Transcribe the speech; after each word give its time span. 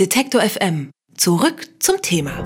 Detektor 0.00 0.40
FM. 0.40 0.90
Zurück 1.16 1.68
zum 1.78 2.02
Thema. 2.02 2.42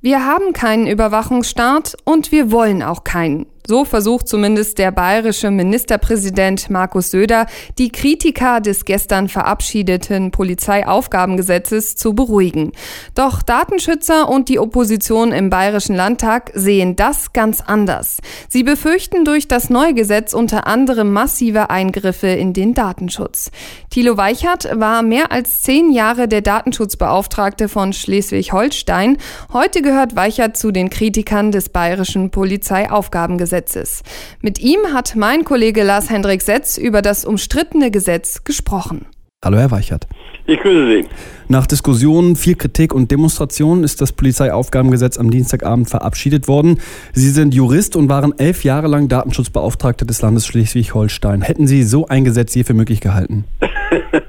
Wir 0.00 0.24
haben 0.24 0.54
keinen 0.54 0.86
Überwachungsstaat 0.86 1.98
und 2.06 2.32
wir 2.32 2.50
wollen 2.50 2.82
auch 2.82 3.04
keinen. 3.04 3.44
So 3.70 3.84
versucht 3.84 4.26
zumindest 4.26 4.78
der 4.78 4.90
bayerische 4.90 5.52
Ministerpräsident 5.52 6.70
Markus 6.70 7.12
Söder, 7.12 7.46
die 7.78 7.92
Kritiker 7.92 8.60
des 8.60 8.84
gestern 8.84 9.28
verabschiedeten 9.28 10.32
Polizeiaufgabengesetzes 10.32 11.94
zu 11.94 12.14
beruhigen. 12.14 12.72
Doch 13.14 13.42
Datenschützer 13.42 14.28
und 14.28 14.48
die 14.48 14.58
Opposition 14.58 15.30
im 15.30 15.50
bayerischen 15.50 15.94
Landtag 15.94 16.50
sehen 16.52 16.96
das 16.96 17.32
ganz 17.32 17.60
anders. 17.60 18.18
Sie 18.48 18.64
befürchten 18.64 19.24
durch 19.24 19.46
das 19.46 19.70
neue 19.70 19.94
Gesetz 19.94 20.34
unter 20.34 20.66
anderem 20.66 21.12
massive 21.12 21.70
Eingriffe 21.70 22.26
in 22.26 22.52
den 22.52 22.74
Datenschutz. 22.74 23.52
Thilo 23.88 24.16
Weichert 24.16 24.68
war 24.80 25.02
mehr 25.02 25.30
als 25.30 25.62
zehn 25.62 25.92
Jahre 25.92 26.26
der 26.26 26.40
Datenschutzbeauftragte 26.40 27.68
von 27.68 27.92
Schleswig-Holstein. 27.92 29.18
Heute 29.52 29.80
gehört 29.80 30.16
Weichert 30.16 30.56
zu 30.56 30.72
den 30.72 30.90
Kritikern 30.90 31.52
des 31.52 31.68
bayerischen 31.68 32.32
Polizeiaufgabengesetzes. 32.32 33.59
Gesetzes. 33.60 34.02
Mit 34.40 34.58
ihm 34.58 34.80
hat 34.94 35.16
mein 35.16 35.44
Kollege 35.44 35.82
Lars 35.82 36.08
Hendrik 36.08 36.40
Setz 36.40 36.78
über 36.78 37.02
das 37.02 37.26
umstrittene 37.26 37.90
Gesetz 37.90 38.42
gesprochen. 38.44 39.04
Hallo, 39.44 39.58
Herr 39.58 39.70
Weichert. 39.70 40.06
Ich 40.46 40.58
grüße 40.60 40.86
Sie. 40.86 41.08
Nach 41.48 41.66
Diskussionen, 41.66 42.36
viel 42.36 42.54
Kritik 42.54 42.94
und 42.94 43.10
Demonstrationen 43.10 43.84
ist 43.84 44.00
das 44.00 44.12
Polizeiaufgabengesetz 44.12 45.18
am 45.18 45.30
Dienstagabend 45.30 45.90
verabschiedet 45.90 46.48
worden. 46.48 46.80
Sie 47.12 47.28
sind 47.28 47.54
Jurist 47.54 47.96
und 47.96 48.08
waren 48.08 48.38
elf 48.38 48.64
Jahre 48.64 48.88
lang 48.88 49.08
Datenschutzbeauftragter 49.08 50.06
des 50.06 50.22
Landes 50.22 50.46
Schleswig-Holstein. 50.46 51.42
Hätten 51.42 51.66
Sie 51.66 51.82
so 51.82 52.06
ein 52.06 52.24
Gesetz 52.24 52.54
je 52.54 52.64
für 52.64 52.74
möglich 52.74 53.00
gehalten? 53.00 53.44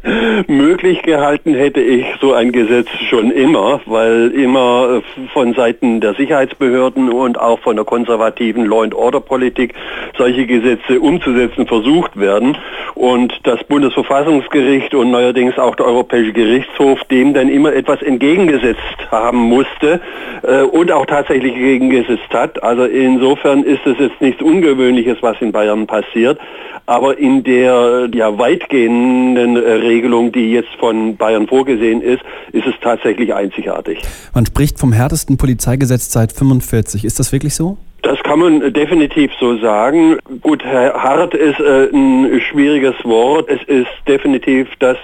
möglich 0.49 1.01
gehalten 1.03 1.53
hätte 1.53 1.81
ich 1.81 2.05
so 2.19 2.33
ein 2.33 2.51
Gesetz 2.51 2.87
schon 3.09 3.31
immer, 3.31 3.81
weil 3.85 4.31
immer 4.31 5.01
von 5.33 5.53
Seiten 5.53 6.01
der 6.01 6.13
Sicherheitsbehörden 6.13 7.11
und 7.11 7.39
auch 7.39 7.59
von 7.59 7.75
der 7.75 7.85
konservativen 7.85 8.65
Law 8.65 8.83
and 8.83 8.95
Order 8.95 9.19
Politik 9.19 9.73
solche 10.17 10.45
Gesetze 10.45 10.99
umzusetzen 10.99 11.67
versucht 11.67 12.19
werden 12.19 12.57
und 12.95 13.33
das 13.43 13.63
Bundesverfassungsgericht 13.63 14.93
und 14.93 15.11
neuerdings 15.11 15.57
auch 15.57 15.75
der 15.75 15.85
Europäische 15.85 16.33
Gerichtshof 16.33 17.03
dem 17.05 17.33
dann 17.33 17.49
immer 17.49 17.73
etwas 17.73 18.01
entgegengesetzt 18.01 18.79
haben 19.09 19.37
musste 19.37 19.99
äh, 20.43 20.61
und 20.61 20.91
auch 20.91 21.05
tatsächlich 21.05 21.53
entgegengesetzt 21.53 22.33
hat. 22.33 22.61
Also 22.63 22.85
insofern 22.85 23.63
ist 23.63 23.85
es 23.85 23.97
jetzt 23.99 24.21
nichts 24.21 24.41
Ungewöhnliches, 24.41 25.17
was 25.21 25.39
in 25.41 25.51
Bayern 25.51 25.87
passiert. 25.87 26.39
Aber 26.85 27.17
in 27.17 27.43
der 27.43 28.09
ja, 28.13 28.37
weitgehenden 28.37 29.55
äh, 29.55 29.71
Regelung, 29.73 30.30
die 30.31 30.51
jetzt 30.51 30.73
von 30.79 31.17
Bayern 31.17 31.47
vorgesehen 31.47 32.01
ist, 32.01 32.21
ist 32.51 32.67
es 32.67 32.73
tatsächlich 32.81 33.33
einzigartig. 33.33 33.99
Man 34.33 34.45
spricht 34.45 34.79
vom 34.79 34.93
härtesten 34.93 35.37
Polizeigesetz 35.37 36.11
seit 36.11 36.31
45. 36.31 37.05
Ist 37.05 37.19
das 37.19 37.31
wirklich 37.31 37.55
so? 37.55 37.77
Das 38.03 38.17
kann 38.23 38.39
man 38.39 38.73
definitiv 38.73 39.31
so 39.39 39.57
sagen. 39.57 40.17
Gut, 40.41 40.65
hart 40.65 41.35
ist 41.35 41.59
äh, 41.59 41.89
ein 41.93 42.41
schwieriges 42.49 42.95
Wort. 43.03 43.47
Es 43.47 43.61
ist 43.67 43.89
definitiv 44.07 44.67
das 44.79 44.97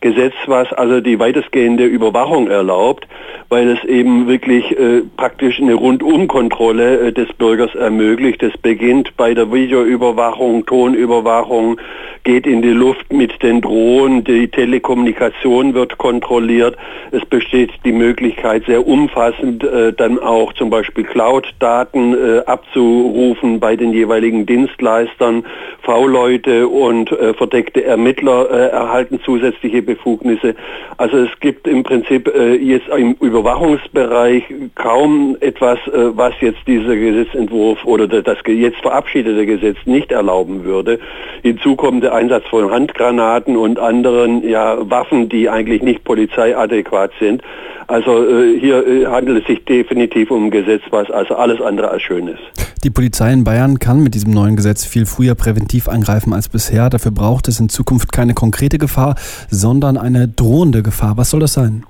Gesetz, 0.00 0.34
was 0.46 0.72
also 0.72 1.00
die 1.00 1.18
weitestgehende 1.18 1.84
Überwachung 1.84 2.48
erlaubt, 2.48 3.06
weil 3.48 3.68
es 3.68 3.82
eben 3.84 4.28
wirklich 4.28 4.78
äh, 4.78 5.02
praktisch 5.16 5.60
eine 5.60 5.74
Rundumkontrolle 5.74 7.08
äh, 7.08 7.12
des 7.12 7.32
Bürgers 7.32 7.74
ermöglicht. 7.74 8.42
Es 8.42 8.56
beginnt 8.56 9.16
bei 9.16 9.34
der 9.34 9.52
Videoüberwachung, 9.52 10.64
Tonüberwachung, 10.66 11.80
geht 12.28 12.46
in 12.46 12.60
die 12.60 12.68
Luft 12.68 13.10
mit 13.10 13.42
den 13.42 13.62
Drohnen, 13.62 14.22
die 14.22 14.48
Telekommunikation 14.48 15.72
wird 15.72 15.96
kontrolliert. 15.96 16.76
Es 17.10 17.24
besteht 17.24 17.70
die 17.86 17.92
Möglichkeit, 17.92 18.64
sehr 18.66 18.86
umfassend 18.86 19.64
äh, 19.64 19.94
dann 19.94 20.18
auch 20.18 20.52
zum 20.52 20.68
Beispiel 20.68 21.04
Cloud-Daten 21.04 22.12
äh, 22.12 22.40
abzurufen 22.44 23.60
bei 23.60 23.76
den 23.76 23.94
jeweiligen 23.94 24.44
Dienstleistern. 24.44 25.42
V-Leute 25.80 26.68
und 26.68 27.10
äh, 27.12 27.32
verdeckte 27.32 27.82
Ermittler 27.82 28.50
äh, 28.50 28.68
erhalten 28.72 29.20
zusätzliche 29.24 29.80
Befugnisse. 29.80 30.54
Also 30.98 31.16
es 31.16 31.30
gibt 31.40 31.66
im 31.66 31.82
Prinzip 31.82 32.28
äh, 32.28 32.56
jetzt 32.56 32.88
im 32.88 33.14
Überwachungsbereich 33.22 34.44
kaum 34.74 35.38
etwas, 35.40 35.78
äh, 35.86 36.14
was 36.14 36.34
jetzt 36.42 36.60
dieser 36.66 36.94
Gesetzentwurf 36.94 37.82
oder 37.86 38.06
das 38.06 38.36
jetzt 38.46 38.82
verabschiedete 38.82 39.46
Gesetz 39.46 39.78
nicht 39.86 40.12
erlauben 40.12 40.64
würde. 40.64 40.98
Hinzu 41.42 41.74
kommt 41.74 42.04
der 42.04 42.17
Einsatz 42.18 42.44
von 42.50 42.70
Handgranaten 42.70 43.56
und 43.56 43.78
anderen 43.78 44.46
ja, 44.46 44.76
Waffen, 44.90 45.28
die 45.28 45.48
eigentlich 45.48 45.82
nicht 45.82 46.04
polizeiadäquat 46.04 47.12
sind. 47.20 47.42
Also 47.86 48.28
äh, 48.28 48.58
hier 48.60 48.86
äh, 48.86 49.06
handelt 49.06 49.42
es 49.42 49.46
sich 49.46 49.64
definitiv 49.64 50.30
um 50.30 50.46
ein 50.46 50.50
Gesetz, 50.50 50.82
was 50.90 51.10
also 51.10 51.36
alles 51.36 51.60
andere 51.60 51.88
als 51.88 52.02
schön 52.02 52.28
ist. 52.28 52.42
Die 52.84 52.90
Polizei 52.90 53.32
in 53.32 53.44
Bayern 53.44 53.78
kann 53.78 54.02
mit 54.02 54.14
diesem 54.14 54.32
neuen 54.32 54.56
Gesetz 54.56 54.84
viel 54.84 55.06
früher 55.06 55.34
präventiv 55.34 55.88
eingreifen 55.88 56.32
als 56.32 56.48
bisher. 56.48 56.90
Dafür 56.90 57.12
braucht 57.12 57.48
es 57.48 57.58
in 57.58 57.68
Zukunft 57.68 58.12
keine 58.12 58.34
konkrete 58.34 58.78
Gefahr, 58.78 59.16
sondern 59.50 59.96
eine 59.96 60.28
drohende 60.28 60.82
Gefahr. 60.82 61.16
Was 61.16 61.30
soll 61.30 61.40
das 61.40 61.54
sein? 61.54 61.84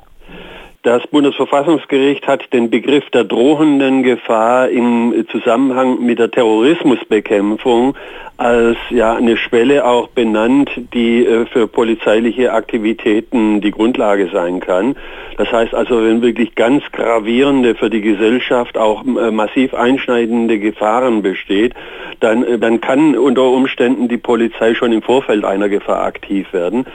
Das 0.84 1.04
Bundesverfassungsgericht 1.08 2.28
hat 2.28 2.52
den 2.52 2.70
Begriff 2.70 3.10
der 3.10 3.24
drohenden 3.24 4.04
Gefahr 4.04 4.68
im 4.68 5.26
Zusammenhang 5.30 6.04
mit 6.04 6.20
der 6.20 6.30
Terrorismusbekämpfung 6.30 7.96
als 8.36 8.76
ja 8.90 9.16
eine 9.16 9.36
Schwelle 9.36 9.84
auch 9.84 10.06
benannt, 10.06 10.70
die 10.94 11.26
äh, 11.26 11.46
für 11.46 11.66
polizeiliche 11.66 12.52
Aktivitäten 12.52 13.60
die 13.60 13.72
Grundlage 13.72 14.30
sein 14.32 14.60
kann. 14.60 14.94
Das 15.36 15.50
heißt 15.50 15.74
also, 15.74 16.04
wenn 16.04 16.22
wirklich 16.22 16.54
ganz 16.54 16.84
gravierende 16.92 17.74
für 17.74 17.90
die 17.90 18.00
Gesellschaft 18.00 18.78
auch 18.78 19.04
äh, 19.04 19.32
massiv 19.32 19.74
einschneidende 19.74 20.60
Gefahren 20.60 21.22
besteht, 21.22 21.74
dann, 22.20 22.44
äh, 22.44 22.58
dann 22.60 22.80
kann 22.80 23.18
unter 23.18 23.42
Umständen 23.42 24.06
die 24.06 24.18
Polizei 24.18 24.74
schon 24.74 24.92
im 24.92 25.02
Vorfeld 25.02 25.44
einer 25.44 25.68
Gefahr 25.68 26.04
aktiv 26.04 26.52
werden. 26.52 26.86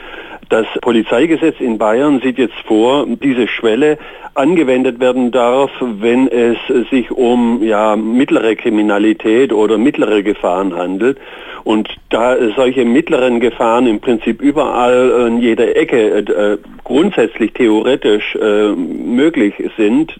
Das 0.48 0.66
Polizeigesetz 0.80 1.60
in 1.60 1.78
Bayern 1.78 2.20
sieht 2.20 2.38
jetzt 2.38 2.58
vor, 2.66 3.06
diese 3.06 3.48
Schwelle 3.48 3.98
angewendet 4.34 5.00
werden 5.00 5.30
darf, 5.30 5.70
wenn 5.80 6.28
es 6.28 6.58
sich 6.90 7.10
um 7.10 7.62
ja, 7.62 7.96
mittlere 7.96 8.56
Kriminalität 8.56 9.52
oder 9.52 9.78
mittlere 9.78 10.22
Gefahren 10.22 10.74
handelt. 10.74 11.18
Und 11.62 11.88
da 12.10 12.36
solche 12.56 12.84
mittleren 12.84 13.40
Gefahren 13.40 13.86
im 13.86 14.00
Prinzip 14.00 14.42
überall 14.42 15.28
in 15.28 15.38
jeder 15.40 15.76
Ecke 15.76 16.18
äh, 16.18 16.58
grundsätzlich 16.82 17.52
theoretisch 17.54 18.34
äh, 18.34 18.72
möglich 18.72 19.54
sind, 19.76 20.12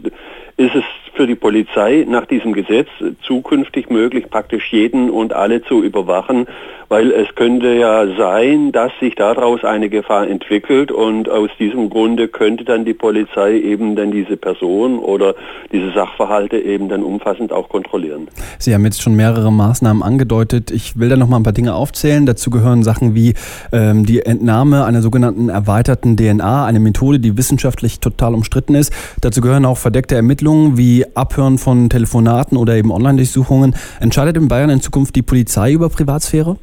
ist 0.56 0.74
es 0.74 0.84
für 1.14 1.26
die 1.26 1.34
Polizei 1.34 2.04
nach 2.08 2.26
diesem 2.26 2.52
Gesetz 2.52 2.88
zukünftig 3.22 3.90
möglich, 3.90 4.30
praktisch 4.30 4.72
jeden 4.72 5.10
und 5.10 5.32
alle 5.32 5.62
zu 5.62 5.82
überwachen, 5.82 6.46
weil 6.88 7.10
es 7.10 7.34
könnte 7.34 7.74
ja 7.74 8.06
sein, 8.16 8.72
dass 8.72 8.92
sich 9.00 9.14
daraus 9.14 9.64
eine 9.64 9.88
Gefahr 9.88 10.28
entwickelt 10.28 10.92
und 10.92 11.28
aus 11.28 11.50
diesem 11.58 11.90
Grunde 11.90 12.28
könnte 12.28 12.64
dann 12.64 12.84
die 12.84 12.94
Polizei 12.94 13.58
eben 13.58 13.96
dann 13.96 14.10
diese 14.10 14.36
Person 14.36 14.98
oder 14.98 15.34
diese 15.72 15.92
Sachverhalte 15.92 16.58
eben 16.58 16.88
dann 16.88 17.02
umfassend 17.02 17.52
auch 17.52 17.68
kontrollieren. 17.68 18.28
Sie 18.58 18.74
haben 18.74 18.84
jetzt 18.84 19.02
schon 19.02 19.14
mehrere 19.14 19.52
Maßnahmen 19.52 20.02
angedeutet. 20.02 20.70
Ich 20.70 20.98
will 20.98 21.08
da 21.08 21.16
noch 21.16 21.28
mal 21.28 21.36
ein 21.36 21.42
paar 21.42 21.52
Dinge 21.52 21.74
aufzählen. 21.74 22.26
Dazu 22.26 22.50
gehören 22.50 22.82
Sachen 22.82 23.14
wie 23.14 23.34
ähm, 23.72 24.06
die 24.06 24.20
Entnahme 24.20 24.84
einer 24.84 25.02
sogenannten 25.02 25.48
erweiterten 25.48 26.16
DNA, 26.16 26.64
eine 26.66 26.80
Methode, 26.80 27.18
die 27.18 27.36
wissenschaftlich 27.36 28.00
total 28.00 28.34
umstritten 28.34 28.74
ist. 28.74 28.92
Dazu 29.20 29.40
gehören 29.40 29.64
auch 29.64 29.78
verdeckte 29.78 30.14
Ermittlungen 30.14 30.76
wie 30.76 31.04
Abhören 31.14 31.58
von 31.58 31.88
Telefonaten 31.88 32.56
oder 32.56 32.74
eben 32.74 32.90
Online-Durchsuchungen. 32.90 33.74
Entscheidet 34.00 34.36
in 34.36 34.48
Bayern 34.48 34.70
in 34.70 34.80
Zukunft 34.80 35.16
die 35.16 35.22
Polizei 35.22 35.72
über 35.72 35.88
Privatsphäre? 35.88 36.56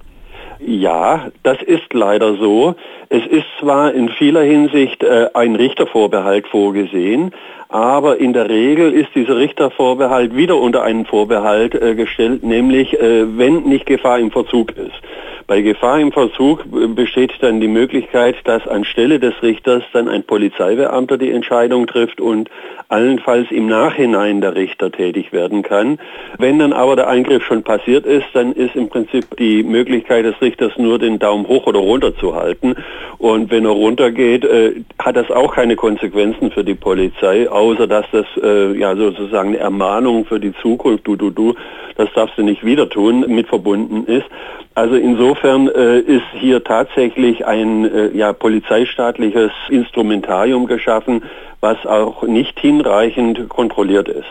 Ja, 0.63 1.31
das 1.41 1.59
ist 1.63 1.91
leider 1.91 2.35
so. 2.35 2.75
Es 3.09 3.25
ist 3.25 3.47
zwar 3.59 3.93
in 3.93 4.09
vieler 4.09 4.43
Hinsicht 4.43 5.01
äh, 5.01 5.27
ein 5.33 5.55
Richtervorbehalt 5.55 6.47
vorgesehen, 6.47 7.31
aber 7.67 8.17
in 8.17 8.33
der 8.33 8.47
Regel 8.47 8.93
ist 8.93 9.09
dieser 9.15 9.37
Richtervorbehalt 9.37 10.35
wieder 10.35 10.57
unter 10.57 10.83
einen 10.83 11.05
Vorbehalt 11.05 11.73
äh, 11.73 11.95
gestellt, 11.95 12.43
nämlich 12.43 12.93
äh, 12.99 13.37
wenn 13.37 13.63
nicht 13.63 13.87
Gefahr 13.87 14.19
im 14.19 14.29
Verzug 14.29 14.77
ist. 14.77 15.01
Bei 15.51 15.59
Gefahr 15.59 15.99
im 15.99 16.13
Verzug 16.13 16.63
besteht 16.95 17.33
dann 17.41 17.59
die 17.59 17.67
Möglichkeit, 17.67 18.37
dass 18.45 18.65
anstelle 18.69 19.19
des 19.19 19.33
Richters 19.43 19.83
dann 19.91 20.07
ein 20.07 20.23
Polizeibeamter 20.23 21.17
die 21.17 21.29
Entscheidung 21.29 21.87
trifft 21.87 22.21
und 22.21 22.49
allenfalls 22.87 23.51
im 23.51 23.67
Nachhinein 23.67 24.39
der 24.39 24.55
Richter 24.55 24.93
tätig 24.93 25.33
werden 25.33 25.61
kann. 25.61 25.99
Wenn 26.37 26.57
dann 26.59 26.71
aber 26.71 26.95
der 26.95 27.09
Eingriff 27.09 27.43
schon 27.43 27.63
passiert 27.63 28.05
ist, 28.05 28.27
dann 28.31 28.53
ist 28.53 28.77
im 28.77 28.87
Prinzip 28.87 29.25
die 29.35 29.61
Möglichkeit 29.61 30.23
des 30.23 30.41
Richters 30.41 30.71
nur 30.77 30.99
den 30.99 31.19
Daumen 31.19 31.45
hoch 31.45 31.67
oder 31.67 31.79
runter 31.79 32.15
zu 32.15 32.33
halten. 32.33 32.75
Und 33.17 33.51
wenn 33.51 33.65
er 33.65 33.71
runtergeht, 33.71 34.45
äh, 34.45 34.75
hat 34.99 35.17
das 35.17 35.29
auch 35.31 35.53
keine 35.55 35.75
Konsequenzen 35.75 36.51
für 36.51 36.63
die 36.63 36.75
Polizei, 36.75 37.49
außer 37.49 37.87
dass 37.87 38.05
das 38.13 38.25
äh, 38.41 38.71
ja 38.77 38.95
sozusagen 38.95 39.49
eine 39.49 39.57
Ermahnung 39.57 40.23
für 40.23 40.39
die 40.39 40.53
Zukunft, 40.61 41.05
du, 41.05 41.17
du, 41.17 41.29
du, 41.29 41.55
das 41.97 42.07
darfst 42.15 42.37
du 42.37 42.43
nicht 42.43 42.65
wieder 42.65 42.87
tun, 42.87 43.25
mit 43.27 43.47
verbunden 43.47 44.05
ist. 44.05 44.27
Also 44.73 44.95
insofern 44.95 45.40
äh, 45.43 45.99
ist 45.99 46.25
hier 46.39 46.63
tatsächlich 46.63 47.45
ein 47.45 47.85
äh, 47.85 48.15
ja, 48.15 48.33
polizeistaatliches 48.33 49.51
Instrumentarium 49.69 50.67
geschaffen, 50.67 51.23
was 51.59 51.77
auch 51.85 52.23
nicht 52.23 52.59
hinreichend 52.59 53.49
kontrolliert 53.49 54.07
ist. 54.07 54.25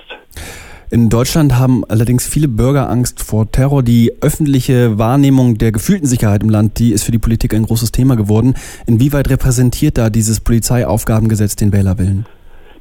In 0.93 1.09
Deutschland 1.09 1.57
haben 1.57 1.85
allerdings 1.89 2.27
viele 2.27 2.49
Bürger 2.49 2.91
Angst 2.91 3.23
vor 3.23 3.53
Terror. 3.53 3.85
Die 3.85 4.13
öffentliche 4.21 4.99
Wahrnehmung 4.99 5.57
der 5.57 5.71
gefühlten 5.71 6.09
Sicherheit 6.09 6.43
im 6.43 6.49
Land, 6.49 6.81
die 6.81 6.93
ist 6.93 7.05
für 7.05 7.13
die 7.13 7.19
Politik 7.19 7.55
ein 7.55 7.63
großes 7.63 7.93
Thema 7.93 8.17
geworden. 8.17 8.55
Inwieweit 8.87 9.31
repräsentiert 9.31 9.99
da 9.99 10.11
dieses 10.11 10.41
Polizeiaufgabengesetz 10.41 11.55
den 11.55 11.73
Wählerwillen? 11.73 12.27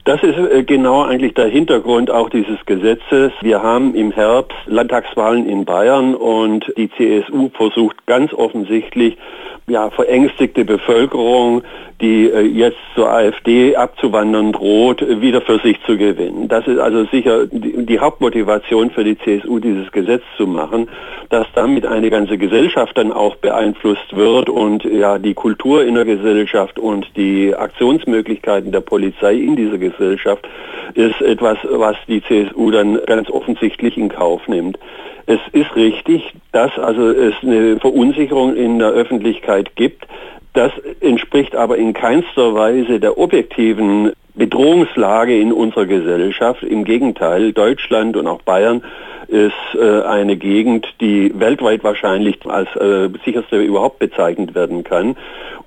Das 0.09 0.23
ist 0.23 0.39
äh, 0.39 0.63
genau 0.63 1.03
eigentlich 1.03 1.35
der 1.35 1.49
Hintergrund 1.49 2.09
auch 2.09 2.31
dieses 2.31 2.57
Gesetzes. 2.65 3.31
Wir 3.41 3.61
haben 3.61 3.93
im 3.93 4.11
Herbst 4.11 4.57
Landtagswahlen 4.65 5.45
in 5.45 5.65
Bayern 5.65 6.15
und 6.15 6.65
die 6.77 6.89
CSU 6.89 7.51
versucht 7.53 8.07
ganz 8.07 8.33
offensichtlich 8.33 9.19
ja, 9.67 9.91
verängstigte 9.91 10.65
Bevölkerung, 10.65 11.61
die 12.01 12.29
äh, 12.29 12.41
jetzt 12.41 12.77
zur 12.95 13.11
AfD 13.11 13.75
abzuwandern 13.75 14.51
droht, 14.51 15.03
wieder 15.21 15.41
für 15.41 15.59
sich 15.59 15.77
zu 15.85 15.97
gewinnen. 15.97 16.47
Das 16.47 16.67
ist 16.67 16.79
also 16.79 17.05
sicher 17.05 17.45
die, 17.47 17.85
die, 17.85 17.99
Hauptmotivation 17.99 18.91
für 18.91 19.03
die 19.03 19.17
CSU, 19.17 19.59
dieses 19.59 19.91
Gesetz 19.91 20.23
zu 20.37 20.47
machen, 20.47 20.87
dass 21.29 21.47
damit 21.55 21.85
eine 21.85 22.09
ganze 22.09 22.37
Gesellschaft 22.37 22.97
dann 22.97 23.11
auch 23.11 23.35
beeinflusst 23.35 24.15
wird 24.15 24.49
und 24.49 24.83
ja 24.85 25.17
die 25.17 25.33
Kultur 25.33 25.83
in 25.83 25.95
der 25.95 26.05
Gesellschaft 26.05 26.79
und 26.79 27.07
die 27.17 27.53
Aktionsmöglichkeiten 27.55 28.71
der 28.71 28.81
Polizei 28.81 29.33
in 29.33 29.55
dieser 29.55 29.77
Gesellschaft 29.77 30.47
ist 30.93 31.21
etwas, 31.21 31.57
was 31.69 31.95
die 32.07 32.23
CSU 32.23 32.71
dann 32.71 32.99
ganz 33.05 33.29
offensichtlich 33.29 33.97
in 33.97 34.09
Kauf 34.09 34.47
nimmt. 34.47 34.79
Es 35.25 35.39
ist 35.51 35.75
richtig, 35.75 36.33
dass 36.51 36.71
also 36.79 37.09
es 37.09 37.35
eine 37.43 37.77
Verunsicherung 37.79 38.55
in 38.55 38.79
der 38.79 38.89
Öffentlichkeit 38.89 39.75
gibt. 39.75 40.07
Das 40.53 40.71
entspricht 40.99 41.55
aber 41.55 41.77
in 41.77 41.93
keinster 41.93 42.53
Weise 42.55 42.99
der 42.99 43.17
objektiven 43.17 44.13
Bedrohungslage 44.35 45.39
in 45.39 45.51
unserer 45.51 45.85
Gesellschaft. 45.85 46.63
Im 46.63 46.85
Gegenteil, 46.85 47.53
Deutschland 47.53 48.17
und 48.17 48.27
auch 48.27 48.41
Bayern 48.41 48.83
ist 49.29 49.53
äh, 49.75 50.01
eine 50.01 50.35
Gegend, 50.35 50.87
die 50.99 51.31
weltweit 51.39 51.83
wahrscheinlich 51.83 52.39
als 52.45 52.67
äh, 52.75 53.09
sicherste 53.23 53.61
überhaupt 53.61 53.99
bezeichnet 53.99 54.55
werden 54.55 54.83
kann. 54.83 55.15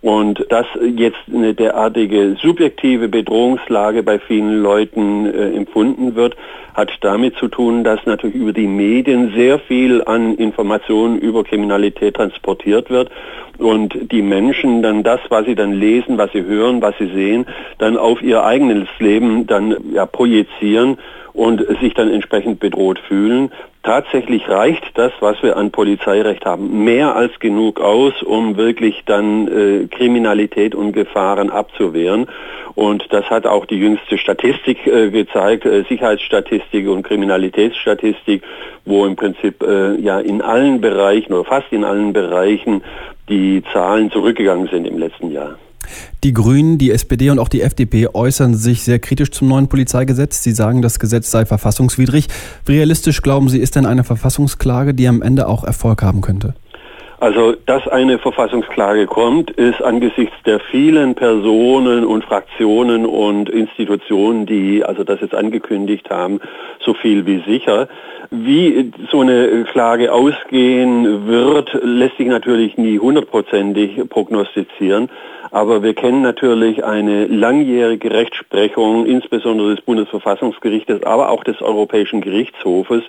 Und 0.00 0.44
dass 0.49 0.67
jetzt 0.97 1.20
eine 1.32 1.55
derartige 1.55 2.37
subjektive 2.43 3.09
Bedrohungslage 3.09 4.03
bei 4.03 4.19
vielen 4.19 4.61
Leuten 4.61 5.26
äh, 5.26 5.56
empfunden 5.56 6.17
wird, 6.17 6.37
hat 6.75 6.91
damit 7.03 7.37
zu 7.37 7.47
tun, 7.47 7.85
dass 7.85 8.05
natürlich 8.05 8.35
über 8.35 8.53
die 8.53 8.67
Medien 8.67 9.32
sehr 9.35 9.61
viel 9.61 10.03
an 10.03 10.35
Informationen 10.35 11.19
über 11.19 11.44
Kriminalität 11.44 12.15
transportiert 12.17 12.91
wird 12.91 13.11
und 13.58 14.11
die 14.11 14.23
Menschen 14.23 14.82
dann 14.82 15.05
das, 15.05 15.20
was 15.29 15.47
sie 15.47 15.55
dann 15.55 15.73
lesen, 15.73 16.19
was 16.19 16.32
sie 16.32 16.44
hören, 16.44 16.82
was 16.82 16.97
sie 16.99 17.12
sehen, 17.12 17.47
dann 17.79 17.97
auf 17.97 18.23
ihr 18.23 18.43
eigenes 18.43 18.88
Leben 18.99 19.47
dann 19.47 19.76
ja, 19.93 20.06
projizieren 20.06 20.99
und 21.32 21.64
sich 21.81 21.94
dann 21.94 22.11
entsprechend 22.11 22.61
bedroht 22.61 22.99
fühlen. 22.99 23.50
Tatsächlich 23.82 24.49
reicht 24.49 24.84
das, 24.94 25.12
was 25.20 25.43
wir 25.43 25.56
an 25.56 25.70
Polizeirecht 25.73 26.44
haben, 26.44 26.84
mehr 26.84 27.17
als 27.17 27.38
genug 27.40 27.81
aus, 27.81 28.23
um 28.23 28.56
wirklich 28.56 29.02
dann 29.06 29.49
äh, 29.49 29.87
Kriminalität 29.88 30.75
und 30.75 30.93
Gefahren 30.93 31.50
abzuwehren. 31.50 32.29
Und 32.75 33.06
das 33.11 33.29
hat 33.29 33.46
auch 33.46 33.67
die 33.67 33.79
jüngste 33.79 34.19
Statistik 34.19 34.87
äh, 34.87 35.11
gezeigt, 35.11 35.67
äh, 35.67 35.84
Sicherheitsstatistik 35.88 36.88
und 36.88 37.02
Kriminalitätsstatistik, 37.02 38.43
wo 38.84 39.05
im 39.05 39.17
Prinzip 39.17 39.62
äh, 39.62 39.96
ja 39.96 40.20
in 40.20 40.40
allen 40.40 40.81
Bereichen 40.81 41.32
oder 41.32 41.44
fast 41.44 41.73
in 41.73 41.84
allen 41.84 42.12
Bereichen 42.12 42.82
die 43.29 43.62
Zahlen 43.73 44.11
zurückgegangen 44.11 44.69
sind 44.69 44.87
im 44.87 44.99
letzten 44.99 45.31
Jahr. 45.31 45.56
Die 46.25 46.33
Grünen, 46.33 46.79
die 46.79 46.91
SPD 46.91 47.31
und 47.31 47.39
auch 47.39 47.49
die 47.49 47.62
FDP 47.62 48.09
äußern 48.12 48.55
sich 48.55 48.83
sehr 48.83 48.99
kritisch 48.99 49.31
zum 49.31 49.49
neuen 49.49 49.69
Polizeigesetz. 49.69 50.43
Sie 50.43 50.53
sagen, 50.53 50.83
das 50.83 50.99
Gesetz 50.99 51.31
sei 51.31 51.44
verfassungswidrig. 51.47 52.29
Realistisch 52.69 53.23
glauben 53.23 53.49
Sie, 53.49 53.59
ist 53.59 53.77
denn 53.77 53.87
eine 53.87 54.05
Verfassungsklage, 54.05 54.94
die 54.94 55.09
am 55.09 55.23
Ende 55.23 55.49
auch 55.49 55.65
Erfolg 55.65 56.03
haben 56.03 56.21
könnte? 56.21 56.55
Also, 57.23 57.55
dass 57.67 57.87
eine 57.87 58.19
Verfassungsklage 58.19 59.06
kommt, 59.06 59.53
ist 59.53 59.81
angesichts 59.81 60.35
der 60.44 60.59
vielen 60.59 61.15
Personen 61.15 62.05
und 62.05 62.25
Fraktionen 62.25 63.06
und 63.06 63.49
Institutionen, 63.49 64.44
die 64.44 64.85
also 64.85 65.05
das 65.05 65.21
jetzt 65.21 65.33
angekündigt 65.33 66.11
haben, 66.11 66.41
so 66.85 66.94
viel 66.94 67.25
wie 67.25 67.41
sicher. 67.47 67.87
Wie 68.33 68.91
so 69.12 69.21
eine 69.21 69.62
Klage 69.71 70.12
ausgehen 70.12 71.29
wird, 71.29 71.79
lässt 71.85 72.17
sich 72.17 72.27
natürlich 72.27 72.77
nie 72.77 72.99
hundertprozentig 72.99 74.00
prognostizieren. 74.09 75.09
Aber 75.52 75.82
wir 75.82 75.93
kennen 75.93 76.22
natürlich 76.22 76.82
eine 76.82 77.26
langjährige 77.26 78.10
Rechtsprechung, 78.10 79.04
insbesondere 79.04 79.75
des 79.75 79.84
Bundesverfassungsgerichtes, 79.84 81.02
aber 81.02 81.28
auch 81.28 81.44
des 81.44 81.60
Europäischen 81.60 82.22
Gerichtshofes. 82.22 83.02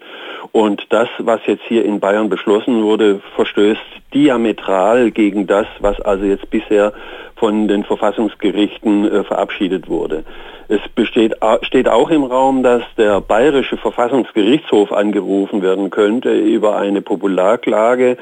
Und 0.52 0.86
das, 0.90 1.08
was 1.20 1.40
jetzt 1.48 1.64
hier 1.70 1.86
in 1.86 2.02
Bayern 2.02 2.28
beschlossen 2.28 2.84
wurde, 2.84 3.22
verstößt 3.38 3.80
diametral 4.14 5.12
gegen 5.12 5.48
das, 5.48 5.68
was 5.80 6.02
also 6.02 6.26
jetzt 6.26 6.50
bisher 6.50 6.92
von 7.38 7.70
den 7.70 7.86
Verfassungsgerichten 7.86 9.10
äh, 9.10 9.24
verabschiedet 9.24 9.88
wurde. 9.88 10.26
Es 10.68 10.82
besteht, 10.96 11.36
steht 11.62 11.88
auch 11.88 12.10
im 12.10 12.26
Raum, 12.26 12.62
dass 12.62 12.84
der 12.98 13.22
bayerische 13.22 13.78
Verfassungsgerichtshof 13.78 14.92
angerufen 14.92 15.62
werden 15.62 15.90
könnte 15.90 16.34
über 16.38 16.76
eine 16.76 17.02
Popularklage 17.02 18.18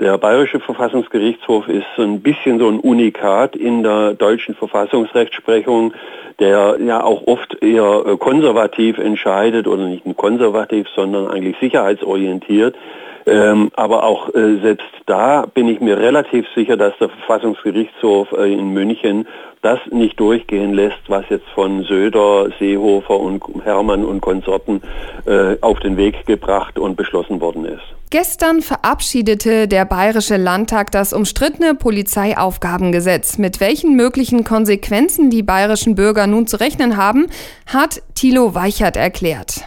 der 0.00 0.18
Bayerische 0.18 0.58
Verfassungsgerichtshof 0.58 1.68
ist 1.68 1.86
ein 1.98 2.20
bisschen 2.20 2.58
so 2.58 2.68
ein 2.68 2.80
Unikat 2.80 3.54
in 3.54 3.82
der 3.84 4.14
deutschen 4.14 4.54
Verfassungsrechtsprechung, 4.54 5.94
der 6.40 6.78
ja 6.80 7.02
auch 7.02 7.26
oft 7.26 7.62
eher 7.62 8.04
äh, 8.04 8.16
konservativ 8.16 8.98
entscheidet 8.98 9.68
oder 9.68 9.86
nicht 9.86 10.04
konservativ, 10.16 10.88
sondern 10.96 11.28
eigentlich 11.28 11.56
sicherheitsorientiert. 11.60 12.74
Ähm, 13.26 13.70
aber 13.74 14.04
auch 14.04 14.28
äh, 14.34 14.60
selbst 14.60 14.86
da 15.06 15.46
bin 15.46 15.68
ich 15.68 15.80
mir 15.80 15.98
relativ 15.98 16.46
sicher, 16.54 16.76
dass 16.76 16.92
der 16.98 17.08
Verfassungsgerichtshof 17.08 18.32
äh, 18.32 18.52
in 18.52 18.70
München 18.70 19.26
das 19.62 19.78
nicht 19.90 20.20
durchgehen 20.20 20.74
lässt, 20.74 21.00
was 21.08 21.24
jetzt 21.30 21.48
von 21.54 21.84
Söder, 21.84 22.48
Seehofer 22.58 23.18
und 23.18 23.42
Hermann 23.64 24.04
und 24.04 24.20
Konsorten 24.20 24.82
äh, 25.26 25.56
auf 25.62 25.80
den 25.80 25.96
Weg 25.96 26.26
gebracht 26.26 26.78
und 26.78 26.96
beschlossen 26.96 27.40
worden 27.40 27.64
ist. 27.64 27.82
Gestern 28.10 28.60
verabschiedete 28.60 29.66
der 29.66 29.86
Bayerische 29.86 30.36
Landtag 30.36 30.92
das 30.92 31.12
umstrittene 31.12 31.74
Polizeiaufgabengesetz. 31.74 33.38
Mit 33.38 33.58
welchen 33.60 33.96
möglichen 33.96 34.44
Konsequenzen 34.44 35.30
die 35.30 35.42
bayerischen 35.42 35.94
Bürger 35.94 36.26
nun 36.26 36.46
zu 36.46 36.60
rechnen 36.60 36.96
haben, 36.96 37.26
hat 37.66 38.02
Thilo 38.14 38.54
Weichert 38.54 38.96
erklärt. 38.96 39.66